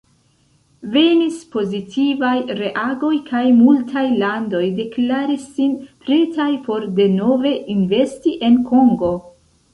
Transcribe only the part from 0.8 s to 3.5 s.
Venis pozitivaj reagoj kaj